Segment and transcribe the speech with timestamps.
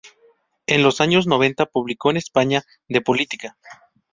[0.65, 3.55] En los años noventa publicó en España “De Política.